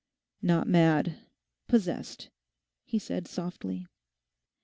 'Not 0.41 0.67
mad—possessed,' 0.67 2.31
he 2.85 2.97
said 2.97 3.27
softly. 3.27 3.85